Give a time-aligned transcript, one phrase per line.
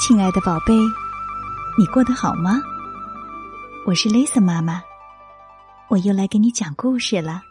[0.00, 0.72] 亲爱的宝贝，
[1.76, 2.58] 你过得好吗？
[3.86, 4.82] 我是 Lisa 妈妈，
[5.88, 7.42] 我又来给你讲故事了。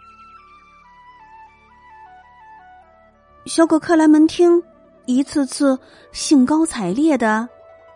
[3.46, 4.64] 小狗克莱门汀
[5.06, 5.78] 一次次
[6.12, 7.48] 兴高采烈的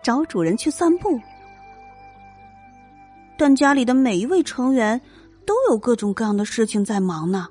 [0.04, 1.20] 找主人去散步，
[3.40, 5.02] 但家里的每一位成员
[5.48, 7.48] 都有各种各样的事情在忙呢。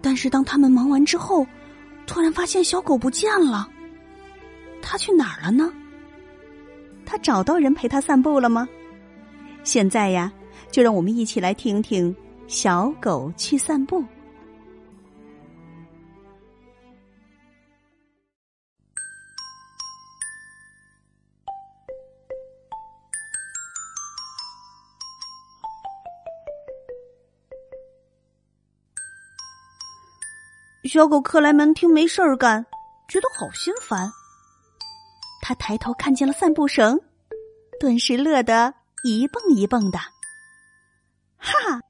[0.00, 1.46] 但是当他们忙完之后，
[2.06, 3.68] 突然发现小狗不见了。
[4.82, 5.72] 他去哪儿了呢？
[7.04, 8.68] 他找到人陪他散步了吗？
[9.64, 10.32] 现在呀，
[10.70, 12.14] 就让我们一起来听听
[12.46, 14.04] 小狗去散步。
[30.84, 32.64] 小狗克莱门汀没事儿干，
[33.08, 34.10] 觉得好心烦。
[35.48, 37.00] 他抬头看见了散步绳，
[37.80, 39.98] 顿时乐得一蹦一蹦的。
[41.38, 41.80] 哈！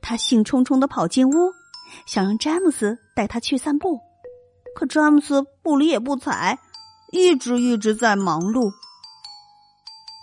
[0.00, 1.52] 他兴冲冲的跑进屋，
[2.06, 4.00] 想让詹姆斯带他去散步。
[4.74, 6.58] 可詹姆斯不理也不睬，
[7.12, 8.72] 一直一直在忙碌。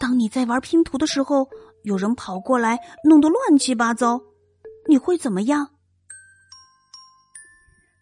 [0.02, 1.48] 当你在玩拼图的时候，
[1.84, 4.20] 有人跑过来弄得乱七八糟，
[4.86, 5.70] 你会怎么样？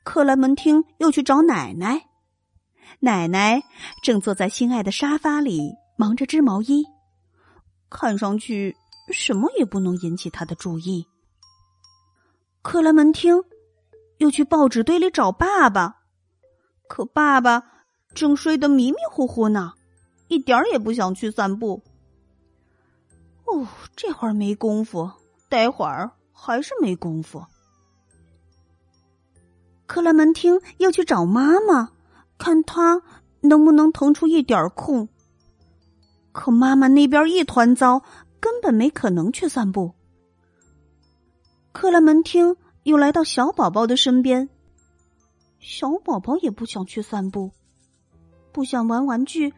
[0.04, 2.07] 克莱门汀又去找奶奶。
[3.00, 3.62] 奶奶
[4.02, 6.86] 正坐在心爱的沙发里忙着织毛衣，
[7.90, 8.76] 看上去
[9.12, 11.06] 什么也不能引起他的注意。
[12.62, 13.44] 克莱门汀
[14.18, 15.98] 又去报纸堆里找爸爸，
[16.88, 17.64] 可爸爸
[18.14, 19.74] 正睡得迷迷糊糊呢，
[20.28, 21.82] 一点儿也不想去散步。
[23.46, 25.10] 哦，这会儿没工夫，
[25.48, 27.46] 待会儿还是没工夫。
[29.86, 31.92] 克莱门汀又去找妈妈。
[32.38, 33.02] 看他
[33.42, 35.10] 能不能腾出一点空。
[36.32, 38.04] 可妈妈那边一团糟，
[38.40, 39.94] 根本没可能去散步。
[41.72, 44.50] 克莱门汀又来到小宝宝的身边，
[45.60, 47.52] 小宝宝也不想去散步，
[48.52, 49.54] 不想玩玩具，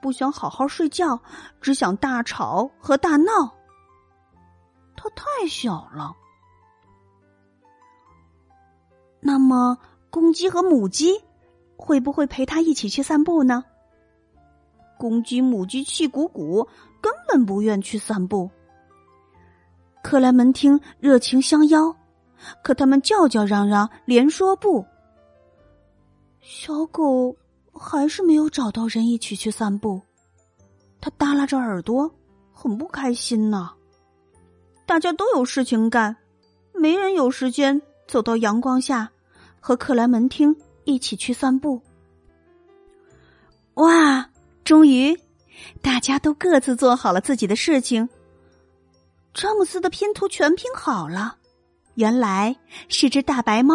[0.00, 1.20] 不想好好睡觉，
[1.60, 3.54] 只想大吵和大闹。
[4.96, 6.14] 他太小了。
[9.20, 9.78] 那么，
[10.10, 11.22] 公鸡和母鸡？
[11.84, 13.64] 会不会陪他一起去散步呢？
[14.96, 16.68] 公鸡、母鸡气鼓鼓，
[17.00, 18.48] 根本不愿去散步。
[20.00, 21.96] 克莱门汀热情相邀，
[22.62, 24.84] 可他们叫叫嚷嚷，连说不。
[26.40, 27.36] 小狗
[27.74, 30.00] 还是没有找到人一起去散步，
[31.00, 32.08] 它耷拉着耳朵，
[32.52, 33.72] 很不开心呢。
[34.86, 36.16] 大家都有事情干，
[36.72, 39.10] 没人有时间走到阳光下
[39.58, 40.54] 和克莱门汀。
[40.84, 41.80] 一起去散步。
[43.74, 44.28] 哇！
[44.64, 45.18] 终于，
[45.82, 48.08] 大家都各自做好了自己的事情。
[49.34, 51.36] 詹姆斯的拼图全拼好了，
[51.94, 52.54] 原来
[52.88, 53.74] 是只大白猫。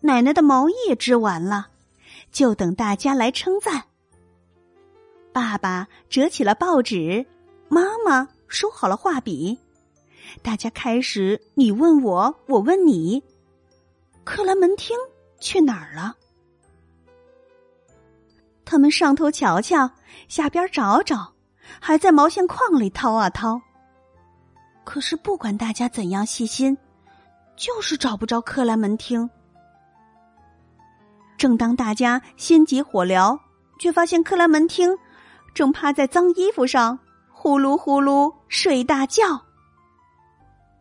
[0.00, 1.68] 奶奶的毛衣也织完了，
[2.32, 3.84] 就等大家来称赞。
[5.32, 7.24] 爸爸折起了报纸，
[7.68, 9.56] 妈妈收好了画笔，
[10.42, 13.22] 大家开始你问我，我问你。
[14.24, 14.96] 克莱门汀。
[15.40, 16.14] 去哪儿了？
[18.64, 19.90] 他们上头瞧瞧，
[20.28, 21.32] 下边找找，
[21.80, 23.60] 还在毛线框里掏啊掏。
[24.84, 26.76] 可是不管大家怎样细心，
[27.56, 29.28] 就是找不着克莱门汀。
[31.36, 33.38] 正当大家心急火燎，
[33.78, 34.90] 却发现克莱门汀
[35.54, 36.98] 正趴在脏衣服上
[37.30, 39.40] 呼噜呼噜睡大觉。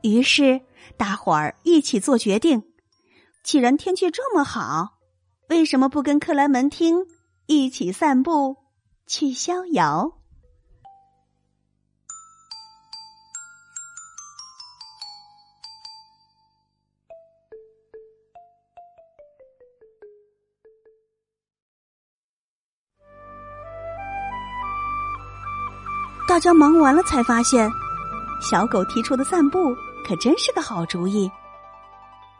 [0.02, 0.60] 于是
[0.98, 2.64] 大伙儿一起做决定。
[3.48, 4.98] 既然天气这么好，
[5.48, 7.06] 为什么不跟克莱门汀
[7.46, 8.58] 一起散步
[9.08, 10.12] 去逍遥？
[26.28, 27.72] 大家忙完了，才发现
[28.42, 29.74] 小狗提出的散步
[30.06, 31.32] 可真是个好主意。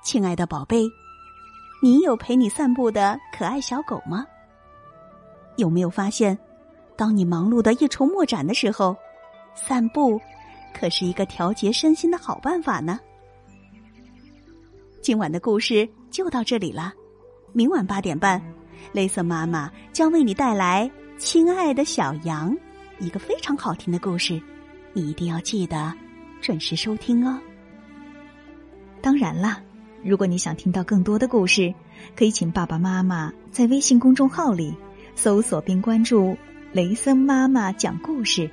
[0.08, 0.90] 亲爱的宝贝，
[1.82, 4.26] 你有陪你散步的可爱小狗吗？
[5.58, 6.40] 有没有发现，
[6.96, 8.96] 当你忙碌的一筹莫展的时候，
[9.54, 10.18] 散步
[10.74, 12.98] 可是一个调节身心的好办法呢？
[15.02, 16.94] 今晚的故事就到这里了，
[17.52, 18.42] 明晚八点半，
[18.94, 20.90] 雷瑟妈妈将为你带来
[21.20, 22.56] 《亲爱的小羊》，
[23.00, 24.42] 一个非常好听的故事，
[24.94, 25.94] 你一定要记得
[26.40, 27.38] 准时收听哦。
[29.02, 29.62] 当然啦。
[30.04, 31.74] 如果你想听到更多的故事，
[32.16, 34.74] 可以请爸爸妈妈在微信公众号里
[35.16, 36.38] 搜索并关注
[36.72, 38.50] “雷森妈妈讲故事”，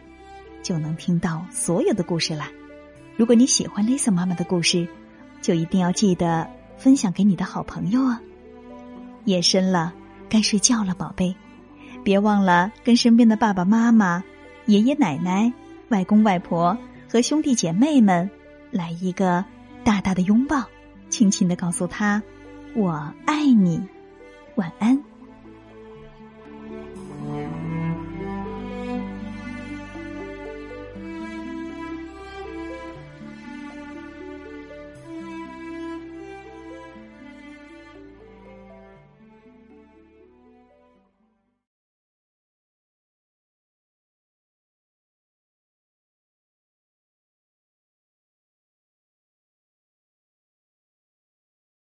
[0.63, 2.51] 就能听到所有的故事啦。
[3.17, 4.89] 如果你喜欢雷森妈妈的故事，
[5.41, 8.21] 就一定要记得分享给你的好朋友啊！
[9.25, 9.93] 夜深了，
[10.29, 11.35] 该睡觉了，宝贝，
[12.03, 14.25] 别忘了跟身边的爸爸妈妈、
[14.67, 15.53] 爷爷奶奶、
[15.91, 16.77] 外公外婆
[17.09, 18.29] 和兄弟姐妹们
[18.71, 19.45] 来一个
[19.85, 20.65] 大大的拥抱，
[21.15, 22.21] 轻轻的告诉他
[22.75, 23.81] ：“我爱你。”
[24.59, 25.14] 晚安。